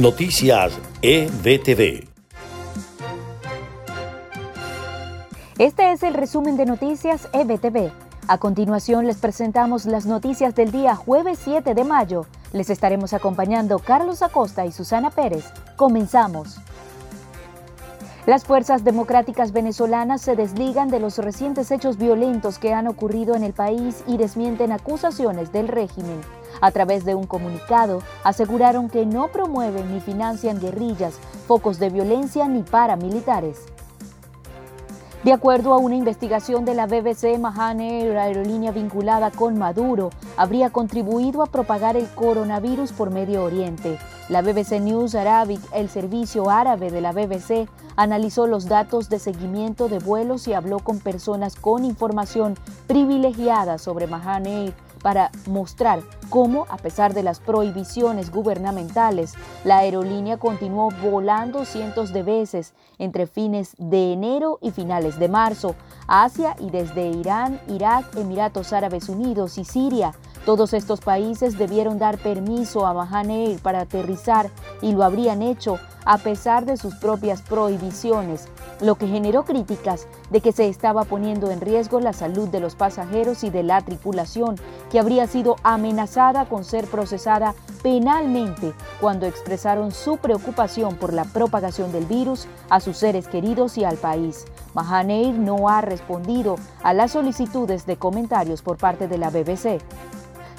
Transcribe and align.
Noticias 0.00 0.72
EBTV. 1.02 2.08
Este 5.58 5.92
es 5.92 6.02
el 6.02 6.14
resumen 6.14 6.56
de 6.56 6.64
Noticias 6.64 7.28
EBTV. 7.34 7.92
A 8.26 8.38
continuación 8.38 9.06
les 9.06 9.18
presentamos 9.18 9.84
las 9.84 10.06
noticias 10.06 10.54
del 10.54 10.72
día 10.72 10.96
jueves 10.96 11.38
7 11.44 11.74
de 11.74 11.84
mayo. 11.84 12.24
Les 12.54 12.70
estaremos 12.70 13.12
acompañando 13.12 13.78
Carlos 13.78 14.22
Acosta 14.22 14.64
y 14.64 14.72
Susana 14.72 15.10
Pérez. 15.10 15.44
Comenzamos. 15.76 16.56
Las 18.24 18.44
fuerzas 18.44 18.84
democráticas 18.84 19.52
venezolanas 19.52 20.22
se 20.22 20.34
desligan 20.34 20.88
de 20.88 21.00
los 21.00 21.18
recientes 21.18 21.70
hechos 21.70 21.98
violentos 21.98 22.58
que 22.58 22.72
han 22.72 22.88
ocurrido 22.88 23.34
en 23.36 23.42
el 23.42 23.52
país 23.52 24.02
y 24.06 24.16
desmienten 24.16 24.72
acusaciones 24.72 25.52
del 25.52 25.68
régimen. 25.68 26.22
A 26.60 26.70
través 26.70 27.04
de 27.04 27.14
un 27.14 27.26
comunicado, 27.26 28.02
aseguraron 28.24 28.88
que 28.88 29.06
no 29.06 29.28
promueven 29.28 29.92
ni 29.92 30.00
financian 30.00 30.60
guerrillas, 30.60 31.14
focos 31.46 31.78
de 31.78 31.90
violencia 31.90 32.46
ni 32.48 32.62
paramilitares. 32.62 33.66
De 35.24 35.34
acuerdo 35.34 35.74
a 35.74 35.78
una 35.78 35.96
investigación 35.96 36.64
de 36.64 36.74
la 36.74 36.86
BBC, 36.86 37.38
Mahan 37.38 37.80
Air, 37.82 38.16
aerolínea 38.16 38.72
vinculada 38.72 39.30
con 39.30 39.58
Maduro, 39.58 40.08
habría 40.38 40.70
contribuido 40.70 41.42
a 41.42 41.46
propagar 41.46 41.98
el 41.98 42.08
coronavirus 42.08 42.92
por 42.92 43.10
Medio 43.10 43.44
Oriente. 43.44 43.98
La 44.30 44.40
BBC 44.40 44.80
News 44.80 45.14
Arabic, 45.14 45.60
el 45.74 45.90
servicio 45.90 46.48
árabe 46.48 46.90
de 46.90 47.02
la 47.02 47.12
BBC, 47.12 47.68
analizó 47.96 48.46
los 48.46 48.64
datos 48.64 49.10
de 49.10 49.18
seguimiento 49.18 49.90
de 49.90 49.98
vuelos 49.98 50.48
y 50.48 50.54
habló 50.54 50.78
con 50.78 51.00
personas 51.00 51.54
con 51.54 51.84
información 51.84 52.56
privilegiada 52.86 53.76
sobre 53.76 54.06
Mahan 54.06 54.46
Air 54.46 54.89
para 55.02 55.30
mostrar 55.46 56.02
cómo, 56.28 56.66
a 56.68 56.76
pesar 56.76 57.14
de 57.14 57.22
las 57.22 57.40
prohibiciones 57.40 58.30
gubernamentales, 58.30 59.34
la 59.64 59.78
aerolínea 59.78 60.36
continuó 60.36 60.90
volando 61.02 61.64
cientos 61.64 62.12
de 62.12 62.22
veces 62.22 62.74
entre 62.98 63.26
fines 63.26 63.74
de 63.78 64.12
enero 64.12 64.58
y 64.60 64.70
finales 64.70 65.18
de 65.18 65.28
marzo, 65.28 65.74
Asia 66.06 66.54
y 66.58 66.70
desde 66.70 67.08
Irán, 67.08 67.60
Irak, 67.68 68.16
Emiratos 68.16 68.72
Árabes 68.72 69.08
Unidos 69.08 69.58
y 69.58 69.64
Siria. 69.64 70.12
Todos 70.44 70.72
estos 70.72 71.00
países 71.00 71.58
debieron 71.58 71.98
dar 71.98 72.16
permiso 72.16 72.86
a 72.86 72.94
Mahan 72.94 73.30
Air 73.30 73.58
para 73.60 73.82
aterrizar 73.82 74.50
y 74.80 74.92
lo 74.92 75.04
habrían 75.04 75.42
hecho 75.42 75.78
a 76.06 76.16
pesar 76.16 76.64
de 76.64 76.78
sus 76.78 76.94
propias 76.94 77.42
prohibiciones, 77.42 78.48
lo 78.80 78.94
que 78.94 79.06
generó 79.06 79.44
críticas 79.44 80.06
de 80.30 80.40
que 80.40 80.52
se 80.52 80.68
estaba 80.68 81.04
poniendo 81.04 81.50
en 81.50 81.60
riesgo 81.60 82.00
la 82.00 82.14
salud 82.14 82.48
de 82.48 82.60
los 82.60 82.74
pasajeros 82.74 83.44
y 83.44 83.50
de 83.50 83.62
la 83.62 83.82
tripulación, 83.82 84.56
que 84.90 84.98
habría 84.98 85.26
sido 85.26 85.56
amenazada 85.62 86.46
con 86.46 86.64
ser 86.64 86.86
procesada 86.86 87.54
penalmente 87.82 88.72
cuando 89.00 89.26
expresaron 89.26 89.92
su 89.92 90.16
preocupación 90.16 90.96
por 90.96 91.12
la 91.12 91.24
propagación 91.24 91.92
del 91.92 92.06
virus 92.06 92.46
a 92.70 92.80
sus 92.80 92.96
seres 92.96 93.28
queridos 93.28 93.76
y 93.76 93.84
al 93.84 93.96
país. 93.96 94.46
Mahaneir 94.74 95.34
no 95.34 95.68
ha 95.68 95.80
respondido 95.80 96.56
a 96.82 96.94
las 96.94 97.12
solicitudes 97.12 97.86
de 97.86 97.96
comentarios 97.96 98.62
por 98.62 98.78
parte 98.78 99.08
de 99.08 99.18
la 99.18 99.30
BBC. 99.30 99.80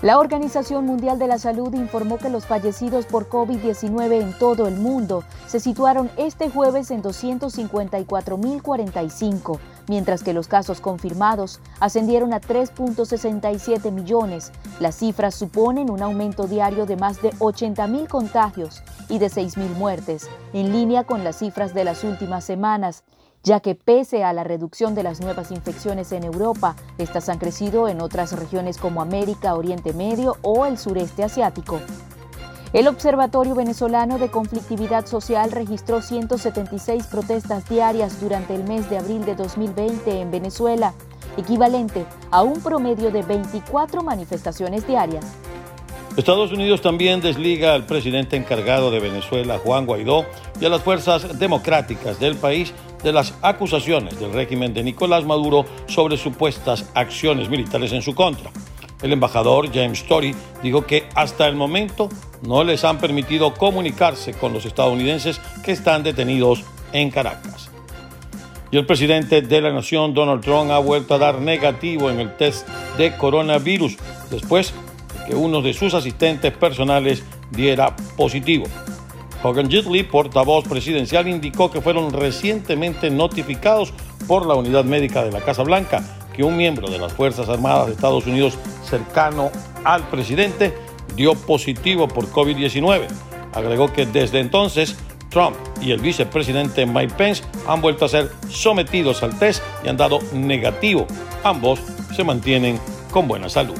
La 0.01 0.17
Organización 0.17 0.87
Mundial 0.87 1.19
de 1.19 1.27
la 1.27 1.37
Salud 1.37 1.71
informó 1.75 2.17
que 2.17 2.29
los 2.29 2.47
fallecidos 2.47 3.05
por 3.05 3.29
COVID-19 3.29 4.19
en 4.19 4.35
todo 4.35 4.67
el 4.67 4.77
mundo 4.77 5.23
se 5.45 5.59
situaron 5.59 6.09
este 6.17 6.49
jueves 6.49 6.89
en 6.89 7.03
254.045, 7.03 9.59
mientras 9.87 10.23
que 10.23 10.33
los 10.33 10.47
casos 10.47 10.81
confirmados 10.81 11.59
ascendieron 11.79 12.33
a 12.33 12.41
3.67 12.41 13.91
millones. 13.91 14.51
Las 14.79 14.95
cifras 14.95 15.35
suponen 15.35 15.91
un 15.91 16.01
aumento 16.01 16.47
diario 16.47 16.87
de 16.87 16.95
más 16.95 17.21
de 17.21 17.29
80.000 17.33 18.07
contagios 18.07 18.81
y 19.07 19.19
de 19.19 19.27
6.000 19.27 19.75
muertes, 19.75 20.27
en 20.53 20.71
línea 20.71 21.03
con 21.03 21.23
las 21.23 21.37
cifras 21.37 21.75
de 21.75 21.83
las 21.83 22.03
últimas 22.03 22.43
semanas 22.43 23.03
ya 23.43 23.59
que 23.59 23.75
pese 23.75 24.23
a 24.23 24.33
la 24.33 24.43
reducción 24.43 24.93
de 24.95 25.03
las 25.03 25.19
nuevas 25.19 25.51
infecciones 25.51 26.11
en 26.11 26.23
Europa, 26.23 26.75
estas 26.97 27.29
han 27.29 27.39
crecido 27.39 27.87
en 27.87 28.01
otras 28.01 28.33
regiones 28.33 28.77
como 28.77 29.01
América, 29.01 29.55
Oriente 29.55 29.93
Medio 29.93 30.37
o 30.41 30.65
el 30.65 30.77
sureste 30.77 31.23
asiático. 31.23 31.79
El 32.73 32.87
Observatorio 32.87 33.53
Venezolano 33.53 34.17
de 34.17 34.31
Conflictividad 34.31 35.05
Social 35.05 35.51
registró 35.51 36.01
176 36.01 37.07
protestas 37.07 37.67
diarias 37.67 38.21
durante 38.21 38.55
el 38.55 38.63
mes 38.63 38.89
de 38.89 38.97
abril 38.97 39.25
de 39.25 39.35
2020 39.35 40.21
en 40.21 40.31
Venezuela, 40.31 40.93
equivalente 41.35 42.05
a 42.29 42.43
un 42.43 42.61
promedio 42.61 43.11
de 43.11 43.23
24 43.23 44.03
manifestaciones 44.03 44.87
diarias. 44.87 45.25
Estados 46.17 46.51
Unidos 46.51 46.81
también 46.81 47.21
desliga 47.21 47.73
al 47.73 47.85
presidente 47.85 48.35
encargado 48.35 48.91
de 48.91 48.99
Venezuela, 48.99 49.59
Juan 49.59 49.85
Guaidó, 49.85 50.25
y 50.59 50.65
a 50.65 50.69
las 50.69 50.81
fuerzas 50.81 51.39
democráticas 51.39 52.19
del 52.19 52.35
país 52.35 52.73
de 53.01 53.13
las 53.13 53.33
acusaciones 53.41 54.19
del 54.19 54.33
régimen 54.33 54.73
de 54.73 54.83
Nicolás 54.83 55.23
Maduro 55.25 55.65
sobre 55.87 56.17
supuestas 56.17 56.89
acciones 56.95 57.49
militares 57.49 57.93
en 57.93 58.01
su 58.01 58.13
contra. 58.13 58.51
El 59.01 59.13
embajador 59.13 59.71
James 59.73 60.01
Story 60.01 60.35
dijo 60.61 60.85
que 60.85 61.07
hasta 61.15 61.47
el 61.47 61.55
momento 61.55 62.09
no 62.41 62.63
les 62.63 62.83
han 62.83 62.99
permitido 62.99 63.53
comunicarse 63.53 64.33
con 64.33 64.51
los 64.51 64.65
estadounidenses 64.65 65.39
que 65.63 65.71
están 65.71 66.03
detenidos 66.03 66.63
en 66.91 67.09
Caracas. 67.09 67.71
Y 68.69 68.77
el 68.77 68.85
presidente 68.85 69.41
de 69.41 69.61
la 69.61 69.71
nación, 69.71 70.13
Donald 70.13 70.41
Trump, 70.43 70.71
ha 70.71 70.79
vuelto 70.79 71.15
a 71.15 71.17
dar 71.17 71.39
negativo 71.39 72.09
en 72.09 72.19
el 72.19 72.35
test 72.35 72.67
de 72.97 73.15
coronavirus 73.17 73.97
después 74.29 74.73
de 74.73 74.90
que 75.27 75.35
uno 75.35 75.61
de 75.61 75.73
sus 75.73 75.93
asistentes 75.93 76.51
personales 76.53 77.23
diera 77.51 77.95
positivo. 78.15 78.65
Hogan 79.43 79.69
Gidley, 79.69 80.03
portavoz 80.03 80.67
presidencial, 80.67 81.27
indicó 81.27 81.71
que 81.71 81.81
fueron 81.81 82.13
recientemente 82.13 83.09
notificados 83.09 83.93
por 84.27 84.45
la 84.45 84.53
unidad 84.53 84.85
médica 84.85 85.23
de 85.23 85.31
la 85.31 85.41
Casa 85.41 85.63
Blanca 85.63 86.03
que 86.33 86.43
un 86.43 86.55
miembro 86.55 86.89
de 86.89 86.99
las 86.99 87.13
Fuerzas 87.13 87.49
Armadas 87.49 87.87
de 87.87 87.93
Estados 87.93 88.25
Unidos 88.25 88.57
cercano 88.83 89.51
al 89.83 90.07
presidente 90.09 90.73
dio 91.15 91.33
positivo 91.33 92.07
por 92.07 92.27
COVID-19. 92.31 93.07
Agregó 93.53 93.91
que 93.91 94.05
desde 94.05 94.39
entonces 94.39 94.95
Trump 95.29 95.55
y 95.81 95.91
el 95.91 95.99
vicepresidente 95.99 96.85
Mike 96.85 97.13
Pence 97.17 97.43
han 97.67 97.81
vuelto 97.81 98.05
a 98.05 98.09
ser 98.09 98.31
sometidos 98.49 99.23
al 99.23 99.37
test 99.37 99.63
y 99.83 99.89
han 99.89 99.97
dado 99.97 100.19
negativo. 100.33 101.07
Ambos 101.43 101.79
se 102.15 102.23
mantienen 102.23 102.79
con 103.11 103.27
buena 103.27 103.49
salud. 103.49 103.77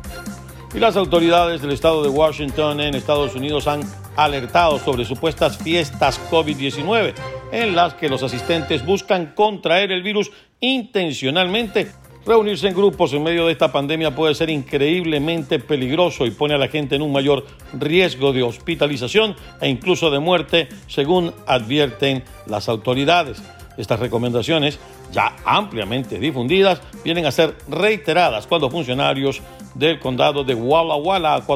Y 0.72 0.78
las 0.78 0.96
autoridades 0.96 1.60
del 1.60 1.72
estado 1.72 2.02
de 2.02 2.08
Washington 2.08 2.80
en 2.80 2.94
Estados 2.94 3.34
Unidos 3.34 3.66
han 3.66 3.82
alertado 4.16 4.78
sobre 4.78 5.04
supuestas 5.04 5.58
fiestas 5.58 6.18
COVID-19 6.30 7.12
en 7.53 7.75
las 7.75 7.94
que 7.94 8.09
los 8.09 8.22
asistentes 8.22 8.84
buscan 8.84 9.32
contraer 9.34 9.92
el 9.92 10.03
virus 10.03 10.31
intencionalmente. 10.60 11.92
Reunirse 12.26 12.69
en 12.69 12.75
grupos 12.75 13.14
en 13.14 13.22
medio 13.22 13.47
de 13.47 13.53
esta 13.53 13.72
pandemia 13.72 14.14
puede 14.14 14.34
ser 14.34 14.50
increíblemente 14.50 15.59
peligroso 15.59 16.26
y 16.26 16.31
pone 16.31 16.54
a 16.54 16.59
la 16.59 16.69
gente 16.69 16.97
en 16.97 17.03
un 17.03 17.12
mayor 17.12 17.47
riesgo 17.72 18.32
de 18.32 18.42
hospitalización 18.42 19.34
e 19.60 19.69
incluso 19.69 20.10
de 20.10 20.19
muerte, 20.19 20.69
según 20.88 21.32
advierten 21.47 22.22
las 22.47 22.69
autoridades. 22.69 23.42
Estas 23.78 24.00
recomendaciones, 24.00 24.78
ya 25.12 25.36
ampliamente 25.44 26.19
difundidas, 26.19 26.82
vienen 27.03 27.25
a 27.25 27.30
ser 27.30 27.54
reiteradas 27.69 28.47
cuando 28.47 28.69
funcionarios 28.69 29.41
del 29.75 29.98
condado 29.98 30.44
de 30.44 30.54
Walla 30.54 30.97
Walla, 30.97 31.34
a 31.36 31.47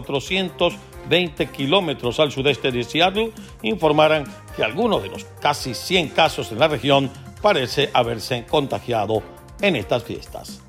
420 1.09 1.47
kilómetros 1.51 2.21
al 2.21 2.33
sudeste 2.33 2.71
de 2.71 2.85
Seattle, 2.85 3.33
informaran 3.63 4.25
que 4.57 4.65
algunos 4.65 5.03
de 5.03 5.09
los 5.09 5.25
casi 5.41 5.75
100 5.75 6.11
casos 6.11 6.53
en 6.53 6.59
la 6.59 6.69
región 6.69 7.11
parece 7.41 7.91
haberse 7.93 8.45
contagiado 8.47 9.23
en 9.61 9.77
estas 9.77 10.05
fiestas. 10.05 10.61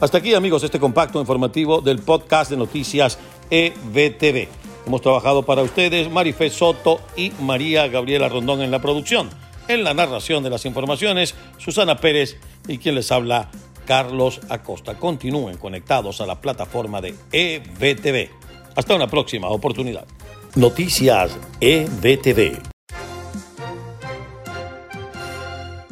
Hasta 0.00 0.18
aquí 0.18 0.34
amigos 0.34 0.62
este 0.62 0.80
compacto 0.80 1.20
informativo 1.20 1.80
del 1.80 2.00
podcast 2.00 2.50
de 2.50 2.56
noticias 2.56 3.18
EBTV. 3.50 4.48
Hemos 4.86 5.00
trabajado 5.00 5.42
para 5.42 5.62
ustedes 5.62 6.10
Marifé 6.10 6.50
Soto 6.50 7.00
y 7.16 7.32
María 7.40 7.88
Gabriela 7.88 8.28
Rondón 8.28 8.62
en 8.62 8.70
la 8.70 8.80
producción. 8.80 9.30
En 9.68 9.82
la 9.82 9.94
narración 9.94 10.44
de 10.44 10.50
las 10.50 10.64
informaciones, 10.64 11.34
Susana 11.58 11.96
Pérez 11.96 12.36
y 12.68 12.78
quien 12.78 12.94
les 12.94 13.10
habla, 13.10 13.50
Carlos 13.84 14.40
Acosta. 14.48 14.94
Continúen 14.96 15.56
conectados 15.56 16.20
a 16.20 16.26
la 16.26 16.40
plataforma 16.40 17.00
de 17.00 17.14
EBTV. 17.32 18.45
Hasta 18.76 18.94
una 18.94 19.08
próxima 19.08 19.48
oportunidad. 19.48 20.06
Noticias 20.54 21.36
EBTV. 21.60 22.75